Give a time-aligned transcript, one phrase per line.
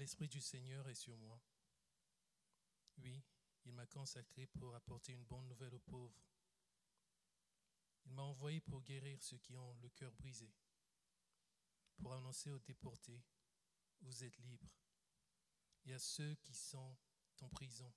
[0.00, 1.38] l'Esprit du Seigneur est sur moi.
[2.96, 3.22] Oui,
[3.66, 6.24] il m'a consacré pour apporter une bonne nouvelle aux pauvres.
[8.06, 10.50] Il m'a envoyé pour guérir ceux qui ont le cœur brisé,
[11.98, 13.22] pour annoncer aux déportés,
[14.00, 14.72] vous êtes libres,
[15.84, 16.96] et à ceux qui sont
[17.42, 17.92] en prison,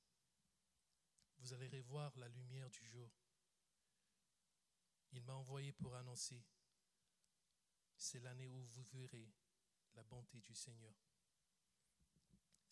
[1.38, 3.14] vous allez revoir la lumière du jour.
[5.14, 6.44] Il m'a envoyé pour annoncer,
[7.96, 9.32] c'est l'année où vous verrez
[9.96, 11.13] la bonté du Seigneur.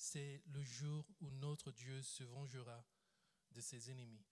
[0.03, 2.83] C'est le jour où notre Dieu se vengera
[3.51, 4.25] de ses ennemis.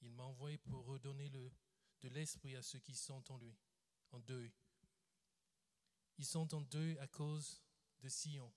[0.00, 1.52] Il m'a envoyé pour redonner le,
[2.00, 3.54] de l'esprit à ceux qui sont en lui,
[4.12, 4.50] en deuil.
[6.16, 7.62] Ils sont en deuil à cause
[8.00, 8.50] de Sion.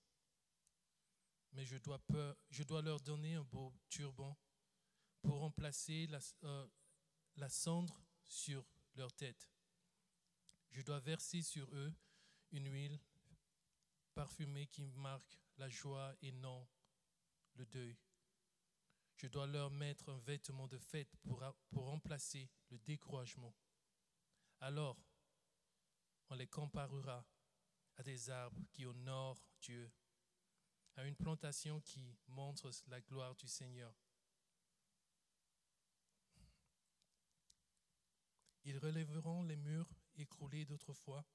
[1.52, 2.00] Mais je dois,
[2.80, 4.34] leur donner un beau turban
[5.20, 6.66] pour remplacer la, euh,
[7.36, 9.46] la cendre sur leur tête.
[10.70, 11.92] Je dois verser sur eux
[12.50, 12.98] une huile
[14.14, 16.66] parfumée qui marque la joie et non
[17.54, 17.98] le deuil.
[19.16, 23.54] Je dois leur mettre un vêtement de fête pour, remplacer le découragement.
[24.60, 24.96] Alors,
[26.30, 27.26] on les comparera
[27.96, 29.92] à des arbres qui honorent Dieu,
[30.96, 33.94] à une plantation qui montre la gloire du Seigneur.
[38.64, 41.26] Ils relèveront les murs écroulés d'autrefois.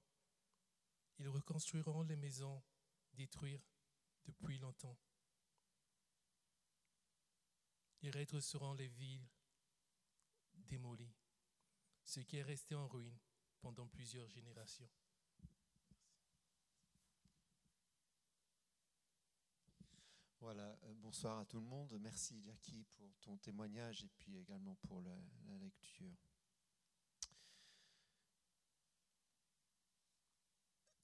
[1.20, 2.64] Ils reconstruiront les maisons
[3.14, 3.75] détruites
[4.26, 4.98] depuis longtemps.
[8.02, 9.28] Ils redresseront les villes
[10.54, 11.14] démolies,
[12.04, 13.17] ce qui est resté en ruine
[13.62, 14.90] pendant plusieurs générations.
[20.39, 21.98] Voilà, euh, bonsoir à tout le monde.
[22.00, 25.17] Merci Jackie pour ton témoignage et puis également pour la,
[25.48, 26.16] la lecture.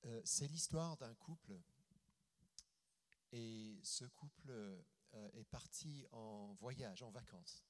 [0.06, 1.60] Euh, c'est l'histoire d'un couple
[3.32, 7.66] et ce couple euh, est parti en voyage, en vacances.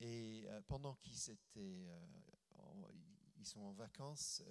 [0.00, 1.36] Et euh, pendant qu'ils
[3.36, 4.42] ils sont en vacances,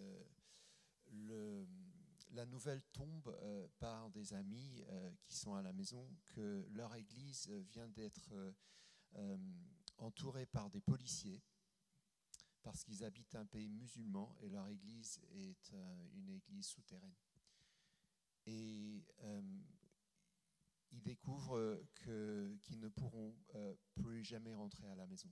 [2.31, 3.35] la nouvelle tombe
[3.79, 4.83] par des amis
[5.25, 8.53] qui sont à la maison que leur église vient d'être
[9.97, 11.41] entourée par des policiers
[12.63, 17.15] parce qu'ils habitent un pays musulman et leur église est euh, une église souterraine.
[18.45, 19.41] Et euh,
[20.93, 25.31] ils découvrent qu'ils ne pourront euh, plus jamais rentrer à la maison.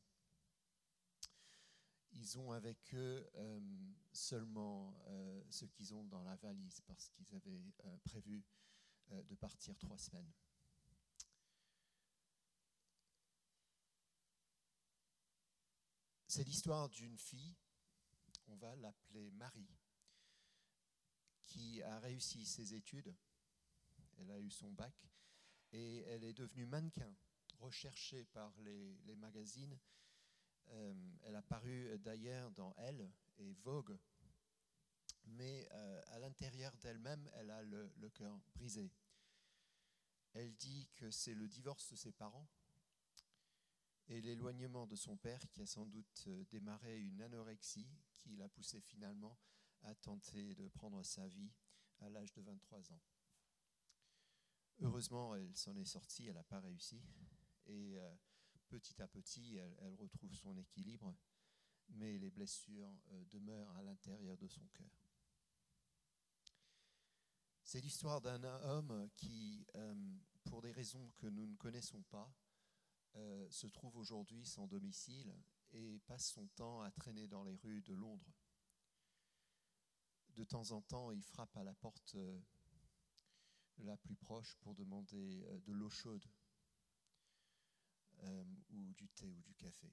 [2.14, 3.26] Ils ont avec eux
[4.12, 4.94] seulement
[5.50, 7.64] ce qu'ils ont dans la valise parce qu'ils avaient
[8.04, 8.44] prévu
[9.10, 10.32] de partir trois semaines.
[16.28, 17.58] C'est l'histoire d'une fille,
[18.48, 19.70] on va l'appeler Marie,
[21.46, 23.14] qui a réussi ses études,
[24.18, 24.96] elle a eu son bac,
[25.72, 27.14] et elle est devenue mannequin,
[27.60, 29.78] recherchée par les, magazines.
[30.70, 30.94] Euh,
[31.24, 33.98] elle a paru d'ailleurs dans Elle et Vogue,
[35.26, 38.92] mais euh, à l'intérieur d'elle-même, elle a le, le cœur brisé.
[40.34, 42.48] Elle dit que c'est le divorce de ses parents
[44.12, 48.50] et l'éloignement de son père qui a sans doute euh, démarré une anorexie qui l'a
[48.50, 49.38] poussé finalement
[49.84, 51.52] à tenter de prendre sa vie
[52.00, 53.02] à l'âge de 23 ans.
[54.82, 57.02] Heureusement, elle s'en est sortie, elle n'a pas réussi,
[57.68, 58.16] et euh,
[58.68, 61.16] petit à petit, elle, retrouve son équilibre,
[61.90, 64.92] mais les blessures euh, demeurent à l'intérieur de son cœur.
[67.64, 69.66] C'est l'histoire d'un homme qui,
[70.44, 72.36] pour des raisons que nous ne connaissons pas,
[73.18, 75.36] euh, se trouve aujourd'hui sans domicile
[75.74, 78.34] et passe son temps à traîner dans les rues de Londres.
[80.30, 82.42] De temps en temps, il frappe à la porte euh,
[83.84, 86.26] la plus proche pour demander euh, de l'eau chaude
[88.70, 89.92] ou du thé ou du café.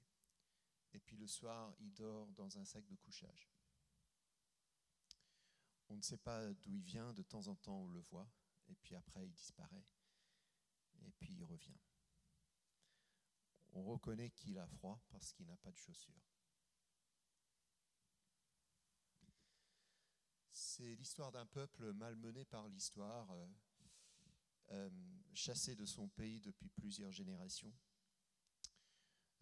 [0.93, 3.49] Et puis le soir, il dort dans un sac de couchage.
[5.89, 8.29] On ne sait pas d'où il vient, de temps en temps on le voit,
[8.67, 9.87] et puis après il disparaît,
[11.01, 11.79] et puis il revient
[13.73, 16.13] on reconnaît qu'il a froid parce qu'il n'a pas de chaussures.
[20.51, 23.29] C'est l'histoire d'un peuple malmené par l'histoire,
[24.71, 24.89] euh, euh,
[25.33, 27.73] chassé de son pays depuis plusieurs générations,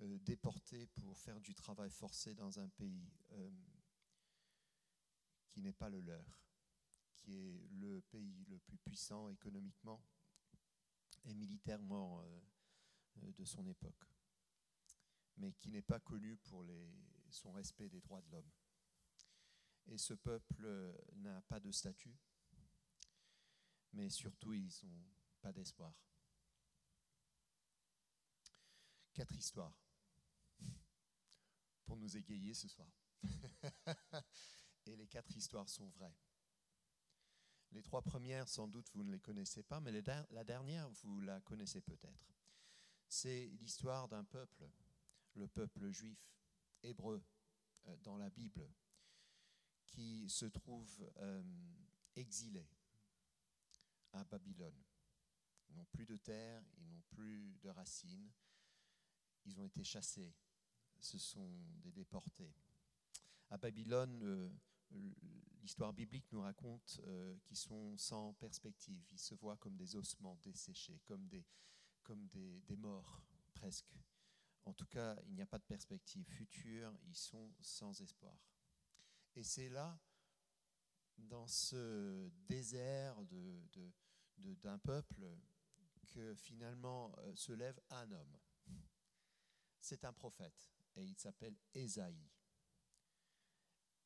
[0.02, 3.10] euh, déporté pour faire du travail forcé dans un pays
[5.50, 6.40] qui n'est pas le leur,
[7.18, 10.04] qui est le pays le plus puissant économiquement
[11.26, 12.24] et militairement
[13.16, 14.08] de son époque
[15.38, 16.66] mais qui n'est pas connu pour
[17.30, 18.52] son respect des droits de l'homme.
[19.88, 20.68] Et ce peuple
[21.16, 22.18] n'a pas de statut,
[23.94, 25.06] mais surtout ils n'ont
[25.42, 25.94] pas d'espoir.
[29.14, 29.74] Quatre histoires
[31.86, 32.90] pour nous égayer ce soir.
[34.86, 36.16] Et les quatre histoires sont vraies.
[37.72, 41.42] Les trois premières, sans doute, vous ne les connaissez pas, mais la dernière, vous la
[41.42, 42.34] connaissez peut-être.
[43.10, 44.70] C'est l'histoire d'un peuple,
[45.34, 46.20] le peuple juif,
[46.84, 47.24] hébreu,
[47.88, 48.70] euh, dans la Bible,
[49.86, 51.44] qui se trouve euh,
[52.16, 52.68] exilé
[54.18, 54.84] à Babylone.
[55.70, 58.32] Ils n'ont plus de terre, ils n'ont plus de racines,
[59.46, 60.34] ils ont été chassés,
[61.00, 61.50] ce sont
[61.82, 62.54] des déportés.
[63.50, 64.50] À Babylone, euh,
[65.62, 70.38] l'histoire biblique nous raconte euh, qu'ils sont sans perspective, ils se voient comme des ossements
[70.44, 71.46] desséchés, comme des,
[72.04, 73.24] comme des, des morts
[73.54, 73.98] presque.
[74.66, 78.38] En tout cas, il n'y a pas de perspective future, ils sont sans espoir.
[79.36, 79.98] Et c'est là,
[81.18, 83.92] dans ce désert de,
[84.38, 85.38] de, peuple,
[86.12, 88.38] que finalement euh, se lève un homme.
[89.80, 92.30] C'est un prophète et il s'appelle Ésaïe.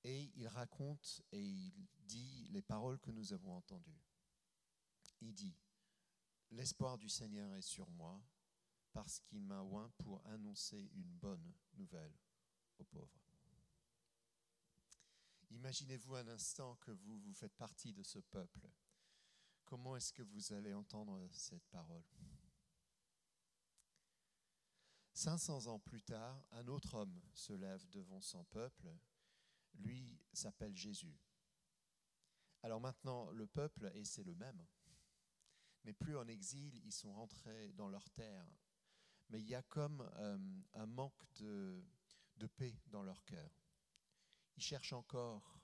[0.04, 4.02] Et il raconte et il dit les paroles que nous avons entendues.
[5.22, 5.56] Il dit,
[6.52, 8.22] L'espoir du Seigneur est sur moi
[8.92, 12.14] parce qu'il m'a oint pour annoncer une bonne nouvelle
[12.78, 13.22] aux pauvres.
[15.50, 18.70] Imaginez-vous un instant que vous, vous faites partie de ce peuple.
[19.72, 22.04] Comment est-ce que vous allez entendre cette parole?
[25.14, 28.94] 500 ans plus tard, un autre homme se lève devant son peuple.
[29.76, 31.18] Lui s'appelle Jésus.
[32.64, 34.62] Alors maintenant, le peuple, et c'est le même,
[35.86, 38.46] n'est plus en exil, ils sont rentrés dans leur terre.
[39.30, 40.38] Mais il y a comme euh,
[40.74, 41.82] un manque de,
[42.58, 43.64] paix dans leur cœur.
[44.58, 45.62] Ils cherchent encore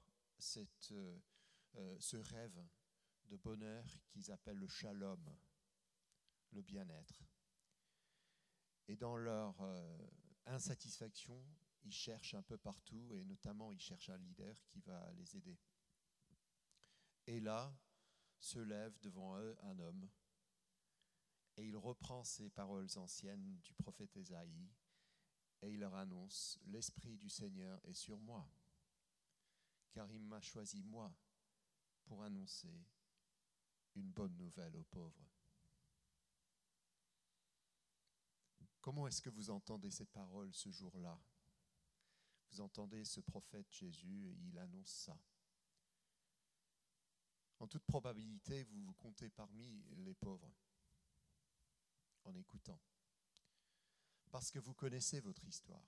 [0.55, 1.19] euh,
[1.75, 2.65] euh, ce rêve
[3.27, 5.37] de bonheur qu'ils appellent le shalom,
[6.51, 7.23] le bien-être.
[8.87, 10.07] Et dans leur euh,
[10.45, 11.45] insatisfaction,
[11.83, 15.57] ils cherchent un peu partout, et notamment ils cherchent un leader qui va les aider.
[17.27, 17.77] Et là,
[18.39, 20.09] se lève devant eux un homme,
[21.57, 24.69] et il reprend ces paroles anciennes du prophète Ésaïe,
[25.61, 28.49] et il leur annonce, L'Esprit du Seigneur est sur moi,
[29.91, 31.13] car il m'a choisi moi
[32.05, 32.85] pour annoncer
[33.97, 35.27] une bonne nouvelle aux pauvres.
[38.81, 41.19] Comment est-ce que vous entendez cette parole ce jour-là?
[42.51, 45.19] Vous entendez ce prophète Jésus et il annonce ça.
[47.59, 50.53] En toute probabilité, vous vous comptez parmi les pauvres
[52.23, 52.79] en écoutant.
[54.31, 55.85] Parce que vous connaissez votre histoire.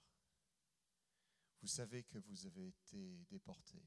[1.61, 3.81] Vous savez que vous avez été déporté.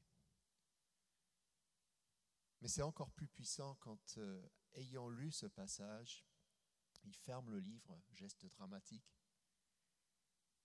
[2.63, 4.41] Mais c'est encore plus puissant quand, euh,
[4.75, 6.25] ayant lu ce passage,
[7.03, 9.19] il ferme le livre, geste dramatique.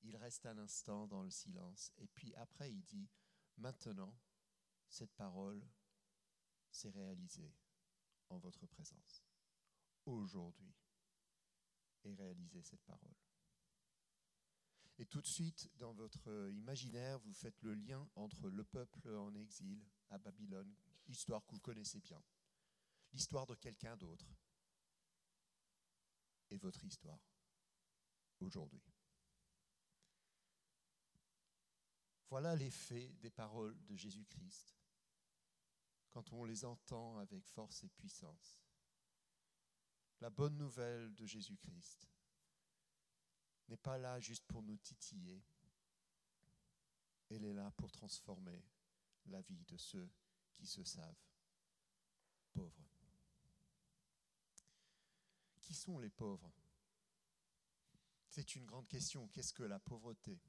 [0.02, 3.10] Il reste un instant dans le silence et puis après il dit,
[3.56, 4.16] maintenant,
[4.88, 5.60] cette parole
[6.70, 7.52] s'est réalisée
[8.28, 9.24] en votre présence.
[10.06, 10.76] Aujourd'hui
[12.04, 13.16] est réalisée cette parole.
[14.98, 19.34] Et tout de suite, dans votre imaginaire, vous faites le lien entre le peuple en
[19.34, 20.72] exil à Babylone,
[21.08, 22.22] histoire que vous connaissez bien,
[23.12, 24.26] l'histoire de quelqu'un d'autre,
[26.50, 27.20] et votre histoire
[28.40, 28.82] aujourd'hui.
[32.30, 34.76] Voilà l'effet des paroles de Jésus-Christ
[36.10, 38.62] quand on les entend avec force et puissance.
[40.20, 42.08] La bonne nouvelle de Jésus-Christ
[43.68, 45.42] n'est pas là juste pour nous titiller,
[47.30, 48.64] elle est là pour transformer
[49.26, 50.10] la vie de ceux
[50.58, 51.24] qui se savent
[52.52, 52.90] pauvres.
[55.60, 56.52] Qui sont les pauvres?
[58.28, 59.28] C'est une grande question.
[59.28, 60.40] Qu'est-ce que la pauvreté?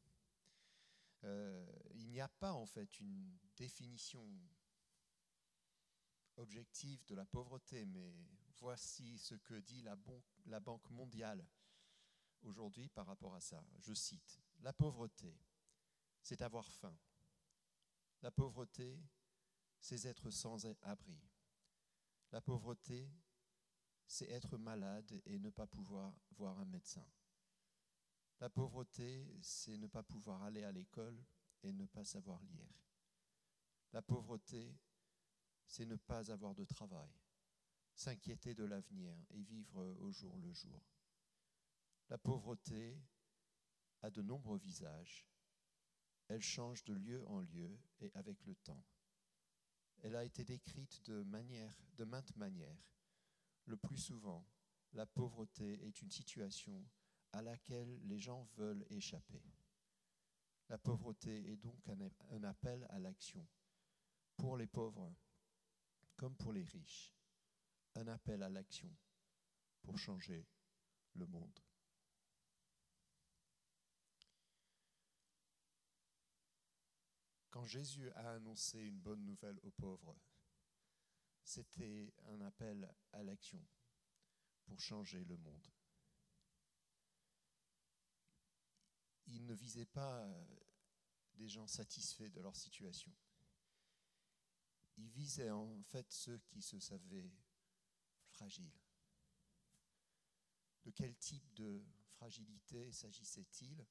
[1.24, 4.28] Euh, Il n'y a pas en fait une définition
[6.38, 8.16] objective de la pauvreté, mais
[8.58, 9.96] voici ce que dit la,
[10.46, 11.46] la Banque mondiale
[12.42, 13.64] aujourd'hui par rapport à ça.
[13.80, 15.38] Je cite, La pauvreté,
[16.22, 16.98] c'est avoir faim.
[18.22, 19.00] La pauvreté,
[19.80, 21.20] c'est être sans abri.
[22.32, 23.10] La pauvreté,
[24.06, 27.06] c'est être malade et ne pas pouvoir voir un médecin.
[28.40, 31.24] La pauvreté, c'est ne pas pouvoir aller à l'école
[31.64, 32.74] et ne pas savoir lire.
[33.92, 34.76] La pauvreté,
[35.68, 37.12] c'est ne pas avoir de travail,
[37.94, 40.82] s'inquiéter de l'avenir et vivre au jour le jour.
[42.10, 43.00] La pauvreté
[44.02, 45.28] a de nombreux visages.
[46.28, 48.84] Elle change de lieu en lieu et avec le temps.
[50.02, 51.24] Elle a été décrite de,
[52.04, 52.90] maintes manières
[53.70, 54.46] le plus souvent,
[54.94, 56.84] la pauvreté est une situation
[57.34, 59.44] à laquelle les gens veulent échapper.
[60.70, 61.80] La pauvreté est donc
[62.32, 63.48] un, appel à l'action
[64.38, 65.16] pour les pauvres
[66.16, 67.16] comme pour les riches.
[67.96, 68.92] Un appel à l'action
[69.84, 70.48] pour changer
[71.14, 71.60] le monde.
[77.52, 80.18] Quand Jésus a annoncé une bonne nouvelle aux pauvres,
[81.44, 83.64] c'était un appel à l'action
[84.66, 85.68] pour changer le monde.
[89.28, 90.28] Il ne visait pas
[91.36, 93.14] des gens satisfaits de leur situation.
[94.98, 97.32] Il visait en fait ceux qui se savaient
[98.32, 98.80] fragiles.
[100.86, 103.86] De quel type de fragilité s'agissait-il?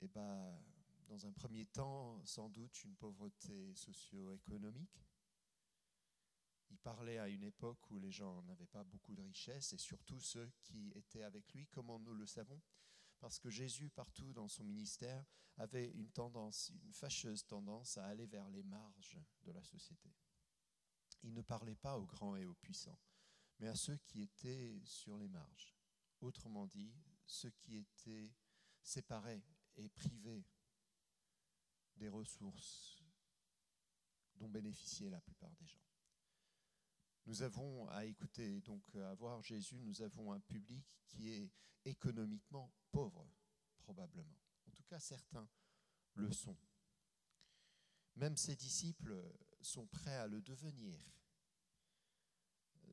[0.00, 0.60] Eh bien,
[1.06, 5.06] dans un premier temps, sans doute une pauvreté socio-économique.
[6.70, 10.20] Il parlait à une époque où les gens n'avaient pas beaucoup de richesses et surtout
[10.20, 12.60] ceux qui étaient avec lui, comment nous le savons?
[13.20, 15.24] Parce que Jésus, partout dans son ministère,
[15.56, 20.12] avait une tendance, une fâcheuse tendance à aller vers les marges de la société.
[21.22, 22.98] Il ne parlait pas aux grands et aux puissants,
[23.58, 25.74] mais à ceux qui étaient sur les marges.
[26.20, 26.92] Autrement dit,
[27.24, 28.34] ceux qui étaient
[28.82, 29.44] séparés
[29.76, 30.44] et privés
[31.96, 33.02] des ressources
[34.36, 35.80] dont bénéficiaient la plupart des gens.
[37.26, 41.50] Nous avons à écouter, donc à voir Jésus, nous avons un public qui est
[41.84, 43.28] économiquement pauvre,
[43.78, 44.38] probablement.
[44.66, 45.48] En tout cas, certains
[46.14, 46.56] le sont.
[48.14, 49.20] Même ses disciples
[49.60, 50.98] sont prêts à le devenir.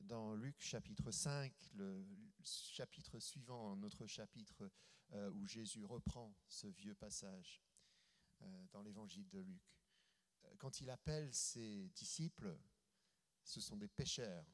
[0.02, 2.04] Dans Luc chapitre 5, le
[2.42, 4.70] chapitre suivant, notre chapitre
[5.12, 7.62] euh, où Jésus reprend ce vieux passage,
[8.72, 9.62] dans l'évangile de Luc.
[10.44, 12.58] Euh, quand il appelle ses disciples,
[13.42, 14.46] ce sont des pêcheurs,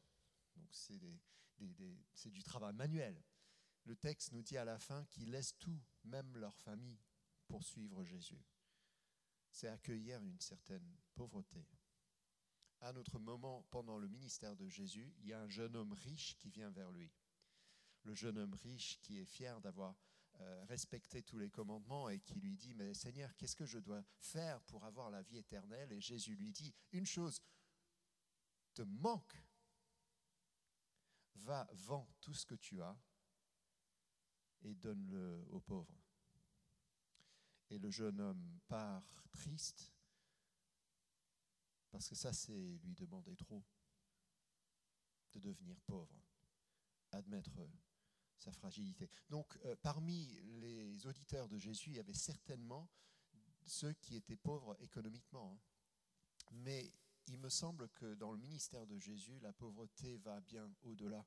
[0.57, 3.23] donc c'est du travail manuel.
[3.85, 6.99] Le texte nous dit à la fin qu'ils laissent tout, même leur famille,
[7.47, 8.45] pour suivre Jésus.
[9.51, 11.67] C'est accueillir une certaine pauvreté.
[12.81, 15.93] À un autre moment, pendant le ministère de Jésus, il y a un jeune homme
[15.93, 17.13] riche qui vient vers lui.
[18.05, 20.10] Le jeune homme riche qui est fier d'avoir euh,
[20.69, 24.61] respecter tous les commandements et qui lui dit, mais Seigneur, qu'est-ce que je dois faire
[24.63, 25.93] pour avoir la vie éternelle?
[25.93, 27.41] Et Jésus lui dit, une chose
[28.75, 29.37] te manque,
[31.35, 32.97] va, vends tout ce que tu as
[34.63, 36.01] et donne-le aux pauvres.
[37.71, 39.93] Et le jeune homme part triste,
[41.91, 43.65] parce que ça, c'est lui demander trop,
[45.33, 46.23] de devenir pauvre,
[47.13, 47.51] admettre
[48.41, 49.09] sa fragilité.
[49.29, 52.89] Donc, euh, parmi les auditeurs de Jésus, il y avait certainement
[53.67, 55.53] ceux qui étaient pauvres économiquement.
[55.53, 55.61] Hein.
[56.53, 56.93] Mais
[57.27, 61.25] il me semble que dans le ministère de Jésus, la pauvreté va bien au-delà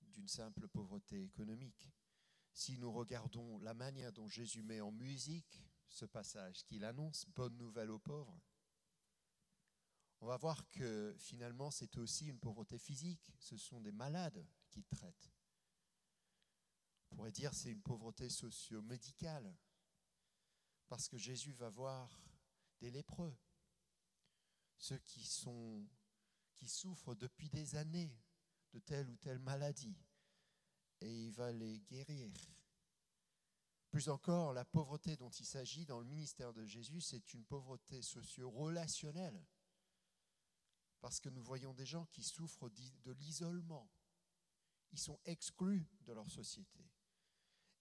[0.00, 1.90] d'une simple pauvreté économique.
[2.52, 7.56] Si nous regardons la manière dont Jésus met en musique ce passage qu'il annonce, bonne
[7.58, 8.40] nouvelle aux pauvres,
[10.20, 14.84] on va voir que finalement c'est aussi une pauvreté physique, ce sont des malades qu'il
[14.86, 15.35] traite.
[17.16, 19.56] Pourrait dire c'est une pauvreté socio-médicale,
[20.86, 22.20] parce que Jésus va voir
[22.78, 23.34] des lépreux,
[24.76, 25.88] ceux qui, sont,
[26.56, 28.14] qui souffrent depuis des années
[28.74, 29.96] de telle ou telle maladie,
[31.00, 32.30] et il va les guérir.
[33.88, 38.02] Plus encore, la pauvreté dont il s'agit dans le ministère de Jésus, c'est une pauvreté
[38.02, 39.42] socio-relationnelle,
[41.00, 43.90] parce que nous voyons des gens qui souffrent de l'isolement,
[44.92, 46.86] ils sont exclus de leur société.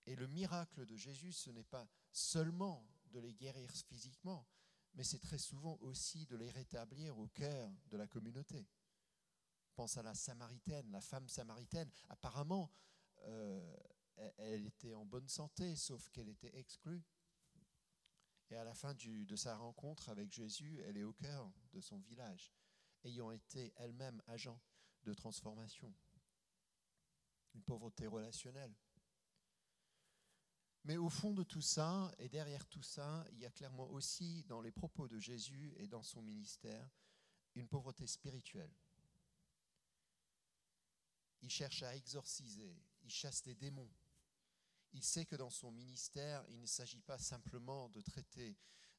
[0.05, 4.47] Et le miracle de Jésus, ce n'est pas seulement de les guérir physiquement,
[4.93, 8.67] mais c'est très souvent aussi de les rétablir au cœur de la communauté.
[9.73, 11.91] pense à la Samaritaine, la femme Samaritaine.
[12.09, 12.71] Apparemment,
[13.23, 13.77] euh,
[14.37, 17.03] elle était en bonne santé, sauf qu'elle était exclue.
[18.51, 21.99] Et à la fin de sa rencontre avec Jésus, elle est au cœur de son
[21.99, 22.53] village,
[23.03, 24.61] ayant été elle-même agent
[25.03, 25.93] de transformation.
[27.53, 28.73] Une pauvreté relationnelle.
[30.85, 34.43] Mais au fond de tout ça, et derrière tout ça, il y a clairement aussi
[34.43, 36.87] dans les propos de Jésus et dans son ministère
[37.55, 38.71] une pauvreté spirituelle.
[41.41, 43.89] Il cherche à exorciser, il chasse des démons.
[44.93, 48.55] Il sait que dans son ministère, il ne s'agit pas simplement de traiter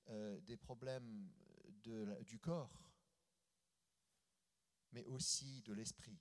[0.09, 1.31] euh, des problèmes
[1.85, 2.83] du corps,
[4.91, 6.19] mais aussi de l'esprit.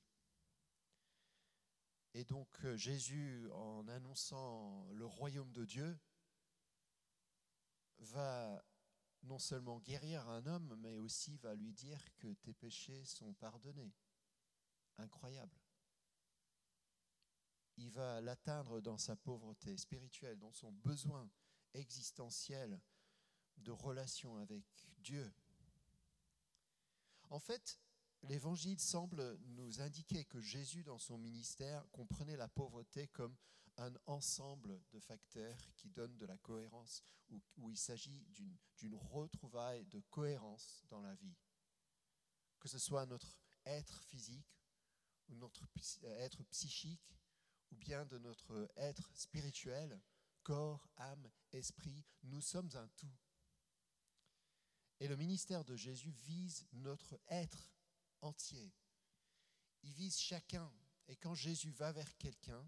[2.17, 5.99] Et donc euh, Jésus, en annonçant le royaume de Dieu,
[7.99, 8.63] va
[9.23, 13.93] non seulement guérir un homme, mais aussi va lui dire que tes péchés sont pardonnés.
[14.97, 15.59] Incroyable.
[17.75, 21.29] il va l'atteindre dans sa pauvreté spirituelle, dans son besoin
[21.73, 22.79] existentiel
[23.57, 24.63] de relation avec
[24.99, 25.33] Dieu.
[27.29, 27.77] En fait,
[28.27, 33.35] l'évangile semble nous indiquer que Jésus, dans son ministère, comprenait la pauvreté comme
[33.77, 37.03] un ensemble de facteurs qui donnent de la cohérence,
[37.57, 38.25] où, il s'agit
[38.77, 41.35] d'une retrouvaille de cohérence dans la vie.
[42.59, 44.55] Que ce soit notre être physique
[45.29, 45.67] notre
[46.03, 47.17] être psychique,
[47.71, 49.99] ou bien de notre être spirituel,
[50.43, 53.13] corps, âme, esprit, nous sommes un tout.
[54.99, 57.74] Et le ministère de Jésus vise notre être
[58.25, 58.73] entier.
[59.83, 60.71] Il vise chacun.
[61.07, 62.67] Et quand Jésus va vers quelqu'un,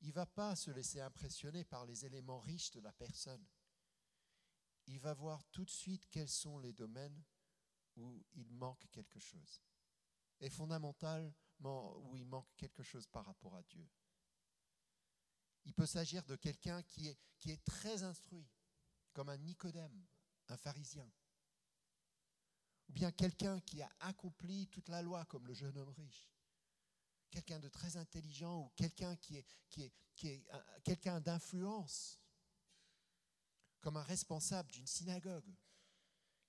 [0.00, 3.44] il ne va pas se laisser impressionner par les éléments riches de la personne.
[4.86, 7.24] Il va voir tout de suite quels sont les domaines
[7.96, 9.62] où il manque quelque chose.
[10.40, 13.88] Et fondamentalement, où il manque quelque chose par rapport à Dieu.
[15.64, 18.46] Il peut s'agir de quelqu'un qui est, qui est très instruit,
[19.12, 20.04] comme un Nicodème,
[20.48, 21.10] un pharisien.
[22.88, 26.30] Ou bien quelqu'un qui a accompli toute la loi, comme le jeune homme riche.
[27.30, 30.46] Quelqu'un de très intelligent ou quelqu'un qui est, qui est, est
[30.84, 32.20] quelqu'un d'influence,
[33.80, 35.52] comme un responsable d'une synagogue,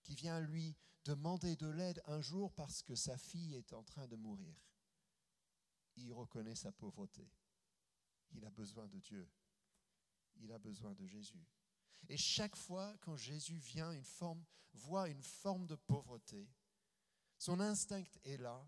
[0.04, 4.08] qui vient lui demander de l'aide un jour parce que sa fille est en train
[4.08, 4.56] de mourir.
[5.98, 7.28] Il reconnaît sa pauvreté.
[8.32, 9.30] Il a besoin de Dieu.
[10.38, 11.48] Il a besoin de Jésus.
[12.10, 16.48] Et chaque fois quand Jésus vient, une forme, voit une forme de pauvreté,
[17.38, 18.68] son instinct est là,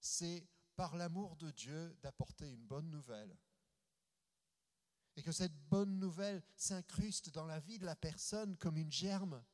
[0.00, 3.36] c'est par l'amour de Dieu d'apporter une bonne nouvelle.
[5.16, 9.44] Et que cette bonne nouvelle s'incruste dans la vie de la personne comme une germe,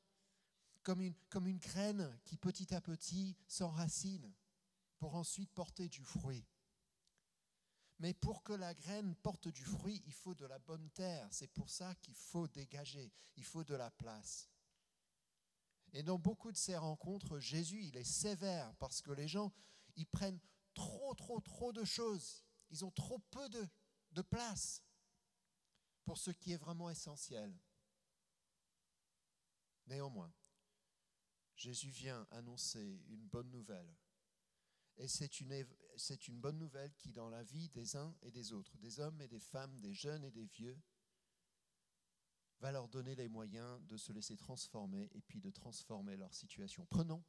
[0.82, 4.32] comme une, comme graine qui petit à petit s'enracine
[4.98, 6.46] pour ensuite porter du fruit.
[7.98, 11.28] Mais pour que la graine porte du fruit, il faut de la bonne terre.
[11.30, 14.50] C'est pour ça qu'il faut dégager, il faut de la place.
[15.92, 19.52] Et dans beaucoup de ces rencontres, Jésus, il est sévère parce que les gens,
[19.94, 20.40] ils prennent
[20.74, 22.44] trop, trop, trop de choses.
[22.70, 23.66] Ils ont trop peu de,
[24.12, 24.82] de place
[26.04, 27.56] pour ce qui est vraiment essentiel.
[29.86, 30.32] Néanmoins,
[31.56, 33.96] Jésus vient annoncer une bonne nouvelle
[34.98, 35.40] et c'est
[36.28, 39.28] une, bonne nouvelle qui, dans la vie des uns et des autres, des hommes et
[39.28, 40.80] des femmes, des jeunes et des vieux,
[42.60, 46.86] va leur donner les moyens de se laisser transformer et puis de transformer leur situation.
[46.86, 47.22] Prenons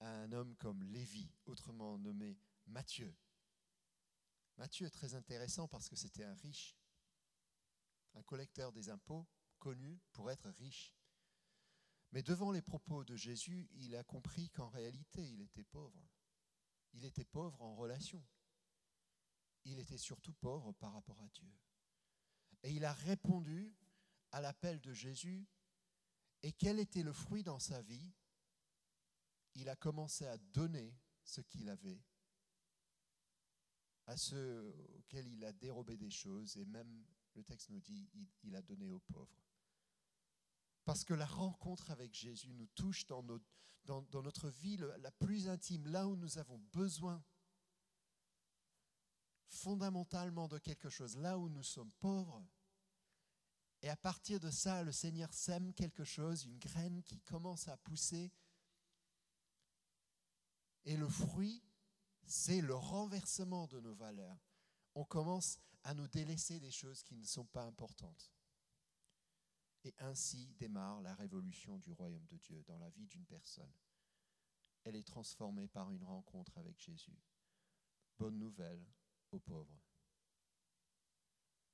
[0.00, 3.12] un homme comme Lévi, autrement nommé Matthieu.
[4.56, 6.78] Matthieu est très intéressant parce que c'était un riche,
[8.14, 9.26] un collecteur des impôts
[9.58, 10.94] connu pour être riche.
[12.12, 16.08] Mais devant les propos de Jésus, il a compris qu'en réalité, il était pauvre.
[16.96, 18.22] Il était pauvre en relation.
[19.64, 21.50] Il était surtout pauvre par rapport à Dieu.
[22.62, 23.72] Et il a répondu
[24.32, 25.46] à l'appel de Jésus.
[26.42, 28.12] Et quel était le fruit dans sa vie?
[29.54, 32.02] Il a commencé à donner ce qu'il avait
[34.06, 37.04] à ceux auxquels il a dérobé des choses, et même,
[37.34, 38.08] le texte nous dit,
[38.44, 39.45] il, a donné aux pauvres.
[40.86, 46.06] Parce que la rencontre avec Jésus nous touche dans notre, vie la plus intime, là
[46.06, 47.22] où nous avons besoin
[49.48, 52.46] fondamentalement de quelque chose, là où nous sommes pauvres.
[53.82, 57.76] Et à partir de ça, le Seigneur sème quelque chose, une graine qui commence à
[57.78, 58.32] pousser.
[60.84, 61.64] Et le fruit,
[62.26, 64.38] c'est le renversement de nos valeurs.
[64.94, 68.35] On commence à nous délaisser des choses qui ne sont pas importantes.
[69.86, 73.72] Et ainsi démarre la révolution du royaume de Dieu dans la vie d'une personne.
[74.82, 77.22] Elle est transformée par une rencontre avec Jésus.
[78.18, 78.84] Bonne nouvelle
[79.30, 79.80] aux pauvres.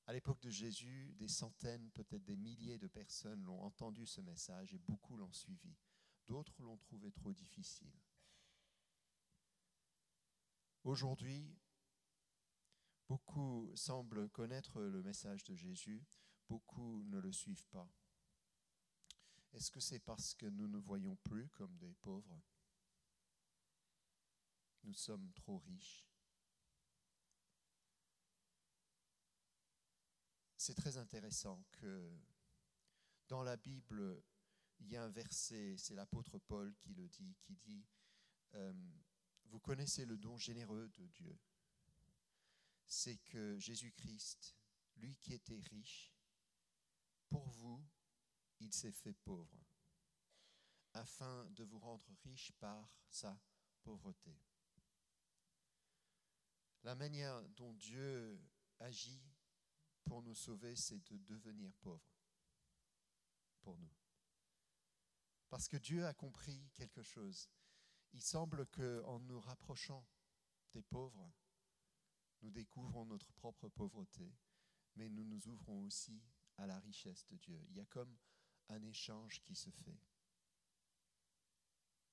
[0.05, 4.75] À l'époque de Jésus, des centaines, peut-être des milliers de personnes l'ont entendu ce message
[4.75, 5.75] et beaucoup l'ont suivi.
[6.27, 7.99] D'autres l'ont trouvé trop difficile.
[10.85, 11.57] Aujourd'hui,
[13.09, 16.05] beaucoup semblent connaître le message de Jésus,
[16.47, 17.91] beaucoup ne le suivent pas.
[19.53, 22.43] Est-ce que c'est parce que nous ne voyons plus comme des pauvres?
[24.85, 26.07] Nous sommes trop riches.
[30.57, 32.17] C'est très intéressant que
[33.29, 34.23] dans la Bible,
[34.79, 37.85] il y a un verset, c'est l'apôtre Paul qui le dit, qui dit,
[38.55, 38.73] euh,
[39.47, 41.39] vous connaissez le don généreux de Dieu.
[42.87, 44.57] C'est que Jésus-Christ,
[44.97, 46.12] lui qui était riche,
[48.63, 49.67] il s'est fait pauvre,
[50.95, 53.39] afin de vous rendre riche par sa
[53.83, 54.39] pauvreté.
[56.85, 58.41] La manière dont Dieu
[58.79, 59.23] agit
[60.05, 62.15] pour nous sauver, c'est de devenir pauvre
[63.61, 63.95] pour nous.
[65.49, 67.49] Parce que Dieu a compris quelque chose.
[68.13, 70.07] Il semble qu'en nous rapprochant
[70.73, 71.33] des pauvres,
[72.43, 74.35] nous découvrons notre propre pauvreté,
[74.97, 76.23] mais nous nous ouvrons aussi
[76.57, 77.65] à la richesse de Dieu.
[77.69, 78.17] Il y a comme
[78.69, 80.01] un échange qui se fait.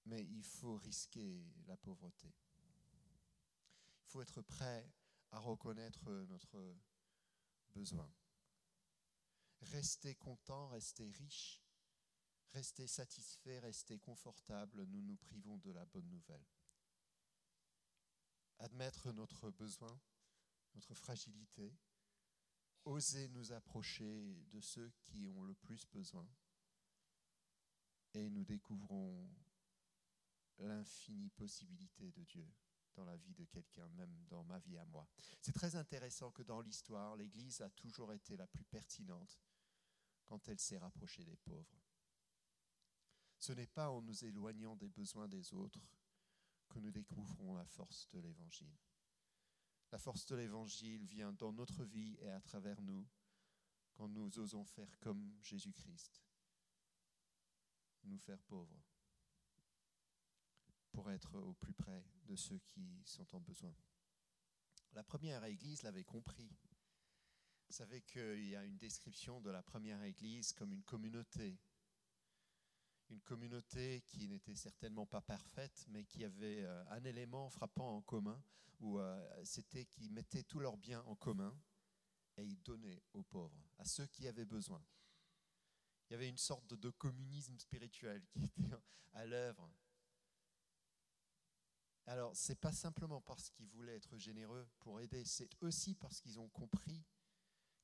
[0.06, 2.28] Mais il faut risquer la pauvreté.
[2.28, 4.92] Il faut être prêt
[5.32, 6.76] à reconnaître notre
[7.74, 8.12] besoin.
[9.62, 11.62] Rester content, rester riche,
[12.54, 16.46] rester satisfait, rester confortable, nous nous privons de la bonne nouvelle.
[18.60, 20.00] Admettre notre besoin,
[20.76, 21.78] notre fragilité,
[22.90, 26.28] oser nous approcher de ceux qui ont le plus besoin,
[28.14, 29.30] et nous découvrons
[30.58, 32.48] l'infinie possibilité de Dieu
[32.96, 35.08] dans la vie de quelqu'un, même dans ma vie à moi.
[35.40, 39.40] C'est très intéressant que dans l'histoire, l'Église a toujours été la plus pertinente
[40.26, 41.80] quand elle s'est rapprochée des pauvres.
[43.38, 45.94] Ce n'est pas en nous éloignant des besoins des autres
[46.68, 48.76] que nous découvrons la force de l'Évangile.
[49.92, 53.08] La force de l'Évangile vient dans notre vie et à travers nous
[53.94, 56.24] quand nous osons faire comme Jésus-Christ,
[58.04, 58.82] nous faire pauvres
[60.92, 63.76] pour être au plus près de ceux qui sont en besoin.
[64.94, 66.50] La première Église l'avait compris.
[67.68, 71.60] Vous savez qu'il y a une description de la première Église comme une communauté.
[73.10, 78.02] Une communauté qui n'était certainement pas parfaite, mais qui avait euh, un élément frappant en
[78.02, 78.42] commun,
[78.80, 81.58] où euh, c'était qu'ils mettaient tous leurs biens en commun
[82.38, 84.84] et ils donnaient aux pauvres, à ceux qui avaient besoin.
[86.10, 88.76] Il y avait une sorte de communisme spirituel qui était
[89.14, 89.70] à l'œuvre
[92.10, 96.20] alors, ce n'est pas simplement parce qu'ils voulaient être généreux pour aider, c'est aussi parce
[96.20, 97.06] qu'ils ont compris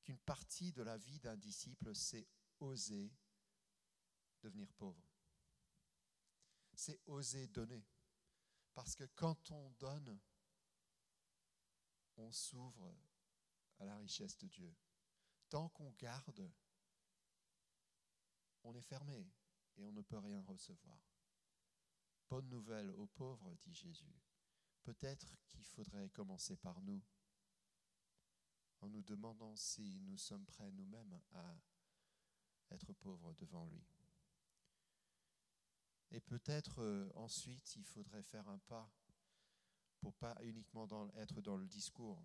[0.01, 2.27] qu'une partie de la vie d'un disciple, c'est
[2.59, 3.13] oser
[4.41, 5.14] devenir pauvre.
[6.75, 7.85] C'est oser donner.
[8.73, 10.19] Parce que quand on donne,
[12.17, 12.93] on s'ouvre
[13.79, 14.75] à la richesse de Dieu.
[15.49, 16.51] Tant qu'on garde,
[18.63, 19.31] on est fermé
[19.77, 20.99] et on ne peut rien recevoir.
[22.29, 24.19] Bonne nouvelle aux pauvres, dit Jésus.
[24.83, 27.01] Peut-être qu'il faudrait commencer par nous,
[28.81, 31.57] en nous demandant si nous sommes prêts nous-mêmes à
[32.71, 33.94] être pauvres devant lui.
[36.15, 38.89] Et peut-être euh, ensuite, il faudrait faire un pas
[39.99, 42.23] pour pas uniquement être dans le discours,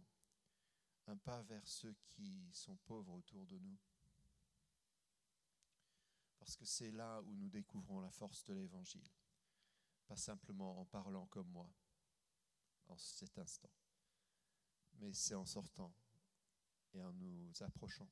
[1.09, 3.77] un pas vers ceux qui sont pauvres autour de nous.
[6.39, 9.11] Parce que c'est là où nous découvrons la force de l'Évangile
[10.07, 11.69] pas simplement en parlant comme moi
[12.87, 13.71] en cet instant,
[14.99, 15.93] mais c'est en sortant
[16.93, 18.09] et en nous approchant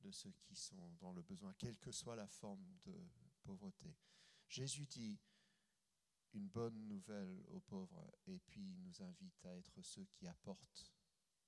[0.00, 2.94] de ceux qui sont dans le besoin, quelle que soit la forme de
[3.42, 3.94] pauvreté.
[4.48, 5.18] Jésus dit
[6.32, 10.92] une bonne nouvelle aux pauvres et puis il nous invite à être ceux qui apportent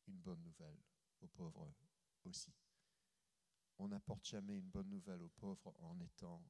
[0.07, 0.79] une bonne nouvelle
[1.21, 1.73] aux pauvres
[2.25, 2.53] aussi.
[3.79, 6.45] On n'apporte jamais une bonne nouvelle aux pauvres en étant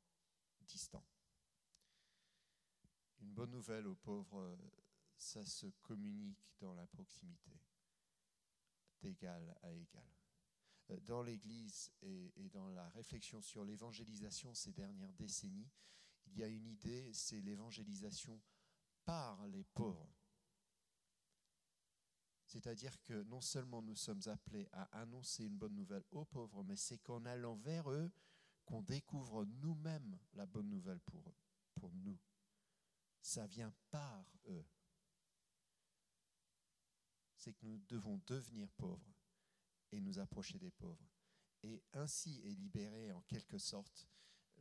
[0.63, 1.05] distant.
[3.21, 4.59] Une bonne nouvelle aux pauvres,
[5.17, 7.53] ça se communique dans la proximité,
[9.01, 10.09] d'égal à égal.
[11.03, 15.71] Dans l'Église et, dans la réflexion sur l'évangélisation ces dernières décennies,
[16.33, 18.41] il y a une idée, c'est l'évangélisation
[19.05, 20.15] par les pauvres.
[22.47, 26.77] C'est-à-dire que non seulement nous sommes appelés à annoncer une bonne nouvelle aux pauvres, mais
[26.77, 28.11] c'est qu'en allant vers eux
[28.65, 31.35] qu'on découvre nous-mêmes la bonne nouvelle pour,
[31.75, 32.19] pour nous
[33.23, 34.67] ça vient par eux.
[37.37, 39.15] C'est que nous devons devenir pauvres
[39.93, 41.11] et nous approcher des pauvres.
[41.63, 44.09] Et ainsi est libérée en quelque sorte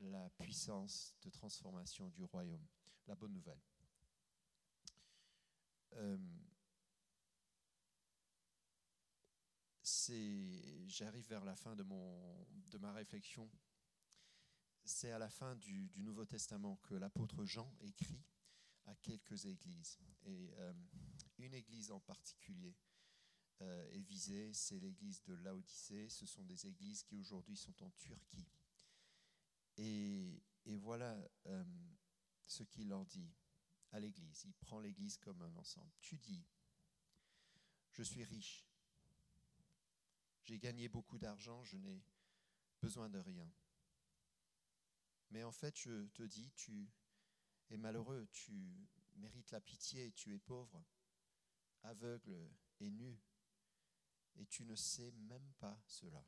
[0.01, 2.65] la puissance de transformation du royaume.
[3.07, 3.61] La bonne nouvelle.
[5.93, 6.17] Euh,
[10.87, 11.83] j'arrive vers la fin de,
[12.79, 13.49] ma réflexion.
[14.83, 18.23] C'est à la fin du Nouveau Testament que l'apôtre Jean écrit
[18.85, 19.99] à quelques églises.
[20.25, 20.73] Et euh,
[21.37, 22.75] une église en particulier
[23.61, 26.09] euh, est visée, c'est l'église de Laodicée.
[26.09, 28.47] Ce sont des églises qui aujourd'hui sont en Turquie.
[29.81, 30.43] Et,
[30.77, 31.63] voilà euh,
[32.45, 33.33] ce qu'il leur dit
[33.91, 34.43] à l'église.
[34.45, 35.91] Il prend l'église comme un ensemble.
[36.01, 36.45] Tu dis,
[37.91, 38.67] je suis riche,
[40.43, 42.03] j'ai gagné beaucoup d'argent, je n'ai
[42.81, 43.51] besoin de rien.
[45.31, 46.89] Mais en fait, je te dis, tu
[47.71, 48.87] et malheureux, tu
[49.17, 50.83] mérites la pitié, tu es pauvre,
[51.83, 53.19] aveugle et nu.
[54.35, 56.25] et tu ne sais même pas cela.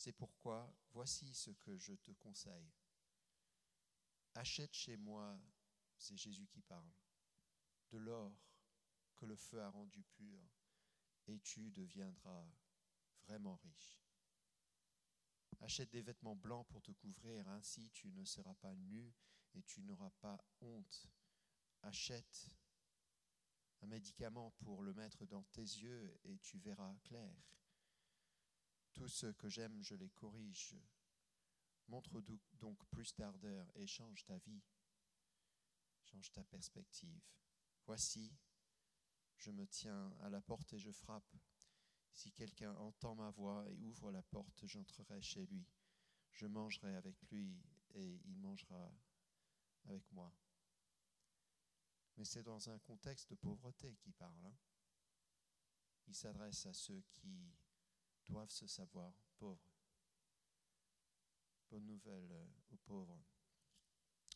[0.00, 2.72] C'est pourquoi voici ce que je te conseille.
[4.34, 5.38] Achète chez moi,
[5.98, 6.90] c'est Jésus qui parle,
[7.90, 8.32] de l'or
[9.14, 10.40] que le feu a rendu pur,
[11.26, 12.48] et tu deviendras
[13.26, 14.02] vraiment riche.
[15.60, 19.12] Achète des vêtements blancs pour te couvrir, ainsi tu ne seras pas nu
[19.52, 21.10] et tu n'auras pas honte.
[21.82, 22.48] Achète
[23.82, 27.36] un médicament pour le mettre dans tes yeux et tu verras clair.
[28.92, 30.76] Tout ce que j'aime, je les corrige.
[31.88, 32.22] Montre
[32.54, 34.62] donc plus d'ardeur et change ta vie,
[36.04, 37.20] change ta perspective.
[37.84, 38.32] Voici,
[39.36, 41.36] je me tiens à la porte et je frappe.
[42.12, 45.66] Si quelqu'un entend ma voix et ouvre la porte, j'entrerai chez lui.
[46.32, 47.60] Je mangerai avec lui
[47.94, 48.92] et il mangera
[49.84, 50.32] avec moi.
[52.16, 54.44] Mais c'est dans un contexte de pauvreté qu'il parle.
[54.46, 54.56] Hein.
[56.06, 57.56] Il s'adresse à ceux qui
[58.30, 59.74] doivent se savoir pauvres.
[61.70, 63.20] Bonne nouvelle euh, aux pauvres.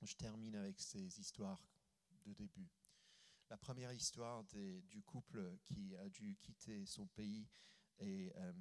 [0.02, 1.62] Je termine avec ces histoires
[2.26, 2.68] de début.
[3.48, 7.48] La première histoire du couple qui a dû quitter son pays
[7.98, 8.52] et euh,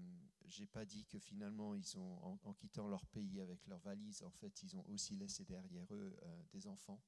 [0.45, 4.29] j'ai pas dit que finalement ils ont en, quittant leur pays avec leurs valises, en
[4.29, 7.01] fait ils ont aussi laissé derrière eux euh, des enfants.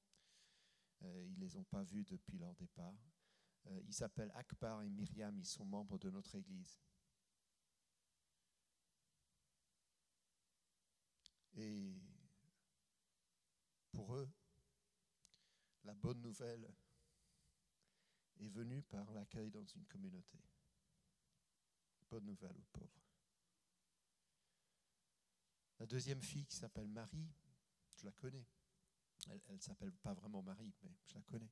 [1.03, 2.95] Euh, ils les ont pas vus depuis leur départ.
[3.67, 6.79] Euh, ils s'appellent Akbar et Myriam, ils sont membres de notre église.
[11.55, 11.95] Et
[13.91, 14.29] pour eux,
[15.83, 16.69] la bonne nouvelle
[18.37, 20.39] est venue par l'accueil dans une communauté.
[22.09, 23.05] Bonne nouvelle aux pauvres.
[25.79, 27.29] La deuxième fille qui s'appelle Marie,
[27.95, 28.45] je la connais.
[29.27, 31.51] Elle ne s'appelle pas vraiment Marie, mais je la connais.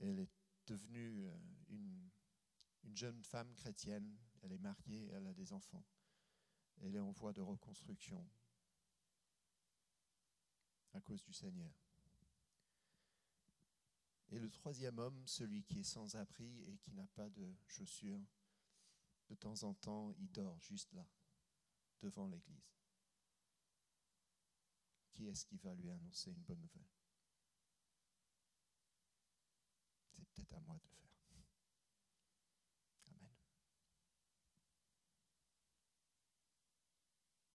[0.00, 0.30] Elle est
[0.66, 1.38] devenue euh,
[2.82, 4.16] une jeune femme chrétienne.
[4.42, 5.84] Elle est mariée, elle a des enfants.
[6.82, 8.28] Elle est en voie de reconstruction
[10.92, 11.72] à cause du Seigneur.
[14.30, 18.24] Et le troisième homme, celui qui est sans abri et qui n'a pas de chaussures,
[19.28, 21.06] de temps en temps, il dort juste là,
[22.00, 22.74] devant l'église.
[25.12, 26.88] Qui est-ce qui va lui annoncer une bonne nouvelle?
[30.10, 31.11] C'est peut-être à moi de le faire.